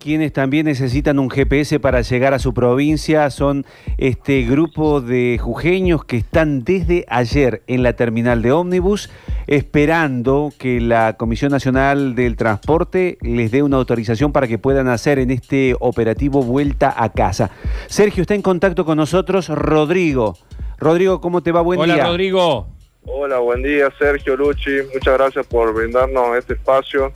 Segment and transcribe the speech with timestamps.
[0.00, 3.66] quienes también necesitan un GPS para llegar a su provincia son
[3.98, 9.10] este grupo de jujeños que están desde ayer en la terminal de ómnibus
[9.46, 15.18] esperando que la Comisión Nacional del Transporte les dé una autorización para que puedan hacer
[15.18, 17.50] en este operativo vuelta a casa.
[17.86, 20.38] Sergio está en contacto con nosotros, Rodrigo.
[20.78, 21.60] Rodrigo, ¿cómo te va?
[21.60, 22.06] Buen Hola, día.
[22.06, 22.68] Rodrigo.
[23.04, 24.70] Hola, buen día, Sergio Luchi.
[24.94, 27.12] Muchas gracias por brindarnos este espacio.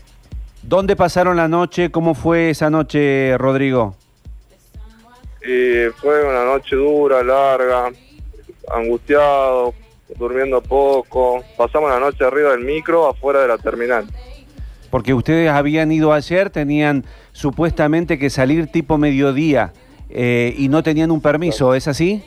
[0.67, 1.91] ¿Dónde pasaron la noche?
[1.91, 3.95] ¿Cómo fue esa noche, Rodrigo?
[5.43, 7.91] Y fue una noche dura, larga,
[8.73, 9.75] angustiado,
[10.17, 11.45] durmiendo poco.
[11.59, 14.07] Pasamos la noche arriba del micro, afuera de la terminal.
[14.91, 19.75] Porque ustedes habían ido ayer, tenían supuestamente que salir tipo mediodía
[20.09, 22.25] eh, y no tenían un permiso, ¿es así?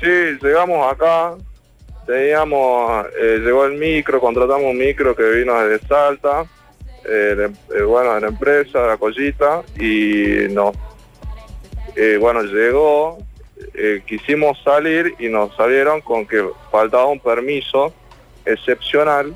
[0.00, 0.08] Sí,
[0.42, 1.34] llegamos acá,
[2.06, 6.44] teníamos, eh, llegó el micro, contratamos un micro que vino desde Salta,
[7.04, 10.72] eh, de- eh, bueno, de la empresa, de la collita, y no,
[11.96, 13.18] eh, bueno, llegó,
[14.06, 17.92] quisimos salir y nos salieron con que faltaba un permiso
[18.44, 19.34] excepcional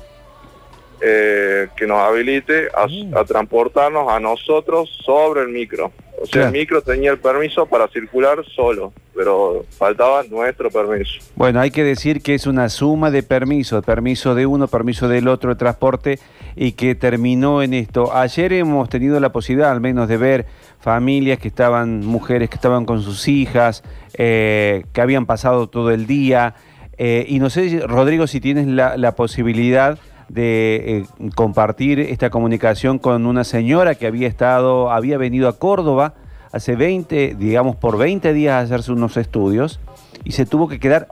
[0.99, 2.87] que nos habilite a,
[3.19, 5.91] a transportarnos a nosotros sobre el micro.
[6.19, 6.47] O sea, Claro.
[6.47, 11.19] el micro tenía el permiso para circular solo, pero faltaba nuestro permiso.
[11.35, 15.27] Bueno, hay que decir que es una suma de permisos, permiso de uno, permiso del
[15.27, 16.19] otro de transporte
[16.55, 18.15] y que terminó en esto.
[18.15, 20.45] Ayer hemos tenido la posibilidad al menos de ver
[20.79, 23.83] familias que estaban, mujeres que estaban con sus hijas,
[24.17, 26.55] eh, que habían pasado todo el día.
[26.97, 29.99] eh, y no sé, Rodrigo, si tienes la, la posibilidad
[30.29, 36.13] de eh, compartir esta comunicación con una señora que había estado, había venido a Córdoba
[36.51, 39.79] hace 20, digamos por 20 días a hacerse unos estudios
[40.23, 41.07] y se tuvo que quedar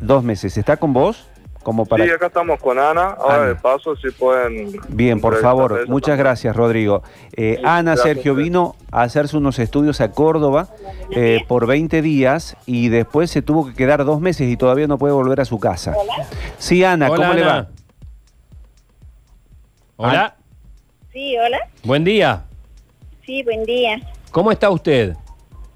[0.00, 0.56] dos meses.
[0.56, 1.28] ¿Está con vos?
[1.62, 2.04] Como para...
[2.04, 3.16] Sí, acá estamos con Ana.
[3.18, 3.46] Ahora Ana.
[3.46, 4.70] de paso, si pueden...
[4.88, 6.24] Bien, por favor, muchas también.
[6.26, 7.02] gracias, Rodrigo.
[7.34, 10.68] Eh, Sí, Ana gracias, Sergio vino a hacerse unos estudios a Córdoba
[11.10, 14.98] eh, por 20 días y después se tuvo que quedar dos meses y todavía no
[14.98, 15.94] puede volver a su casa.
[16.58, 17.68] Sí, Ana, Hola, ¿cómo le va?
[19.96, 20.34] Hola.
[21.12, 21.58] Sí, hola.
[21.84, 22.44] Buen día.
[23.24, 24.00] Sí, buen día.
[24.30, 25.14] ¿Cómo está usted?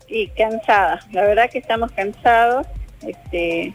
[0.09, 1.01] Sí, cansada.
[1.13, 2.67] La verdad que estamos cansados.
[3.07, 3.73] Este,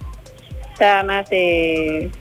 [0.71, 2.11] está más de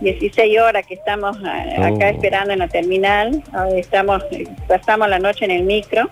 [0.00, 2.14] 16 horas que estamos ah, acá Oh.
[2.14, 3.42] esperando en la terminal.
[3.52, 6.08] Ah, Estamos, eh, pasamos la noche en el micro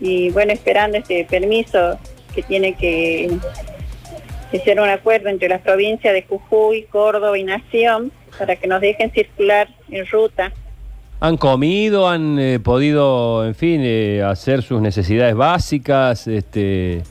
[0.00, 1.98] y bueno, esperando este permiso
[2.34, 3.30] que tiene que,
[4.60, 9.10] ser un acuerdo entre las provincias de Jujuy, Córdoba y Nación para que nos dejen
[9.12, 10.52] circular en ruta.
[11.20, 12.08] ¿Han comido?
[12.08, 16.26] ¿Han eh, podido, en fin, eh, hacer sus necesidades básicas?
[16.26, 17.02] Este,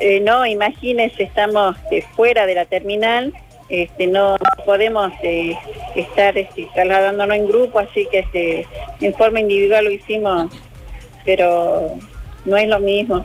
[0.00, 1.76] Eh, no, imagínense, estamos
[2.14, 3.34] fuera de la terminal,
[3.68, 5.12] este, no podemos
[5.94, 8.66] estar este, trasladándonos en grupo, así que este,
[9.00, 10.52] en forma individual lo hicimos,
[11.24, 11.98] pero
[12.44, 13.24] no es lo mismo.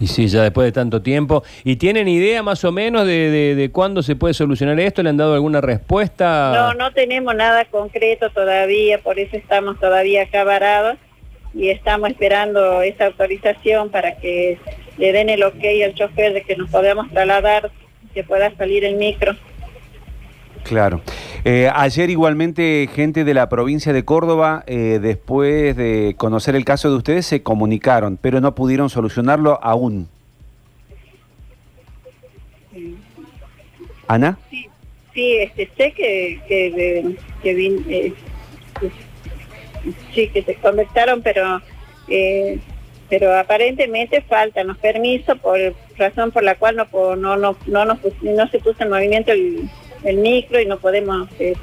[0.00, 1.42] Y sí, ya después de tanto tiempo.
[1.64, 5.02] ¿Y tienen idea más o menos de, de- de cuándo se puede solucionar esto?
[5.02, 6.52] ¿Le han dado alguna respuesta?
[6.54, 10.96] No, no tenemos nada concreto todavía, por eso estamos todavía acá varados
[11.54, 14.58] y estamos esperando esa autorización para que
[14.98, 17.70] le den el ok al chofer de que nos podamos trasladar,
[18.12, 19.34] que pueda salir el micro.
[20.64, 21.00] Claro.
[21.46, 26.88] Eh, ayer igualmente gente de la provincia de Córdoba, eh, después de conocer el caso
[26.90, 30.08] de ustedes, se comunicaron, pero no pudieron solucionarlo aún.
[34.08, 34.38] Ana.
[34.50, 34.68] Sí,
[35.12, 38.14] sí, este, sé que, que, que vin- eh,
[40.14, 41.60] sí, que se conectaron, pero
[42.08, 42.58] eh,
[43.10, 45.58] pero aparentemente faltan los permisos por
[45.98, 49.68] razón por la cual no no no no, no se puso en movimiento el,
[50.04, 51.54] el micro y no podemos eh,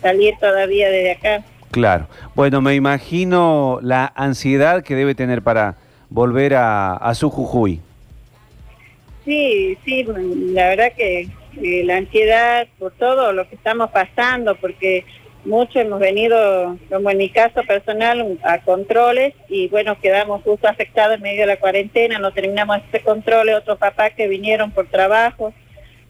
[0.00, 1.44] salir todavía desde acá.
[1.70, 2.06] Claro.
[2.34, 5.76] Bueno, me imagino la ansiedad que debe tener para
[6.08, 7.80] volver a, a su Jujuy.
[9.24, 10.06] Sí, sí,
[10.52, 11.28] la verdad que
[11.62, 15.04] eh, la ansiedad por todo lo que estamos pasando, porque
[15.44, 21.16] muchos hemos venido, como en mi caso personal, a controles y bueno, quedamos justo afectados
[21.16, 25.52] en medio de la cuarentena, no terminamos este control, otros papás que vinieron por trabajo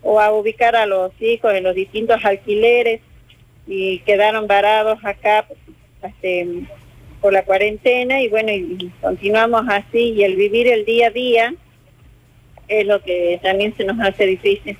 [0.04, 3.00] o a ubicar a los hijos en los distintos alquileres
[3.66, 5.46] y quedaron varados acá
[6.02, 6.46] este,
[7.20, 11.54] por la cuarentena y bueno, y continuamos así y el vivir el día a día
[12.68, 14.76] es lo que también se nos hace difícil.